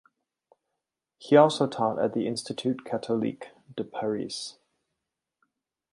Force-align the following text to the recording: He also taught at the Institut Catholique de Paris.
He 1.19 1.35
also 1.37 1.67
taught 1.67 1.99
at 1.99 2.15
the 2.15 2.25
Institut 2.25 2.83
Catholique 2.83 3.51
de 3.77 3.83
Paris. 3.83 4.55